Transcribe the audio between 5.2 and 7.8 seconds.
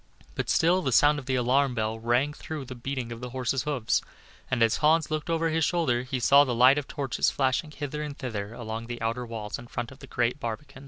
over his shoulder, he saw the light of torches flashing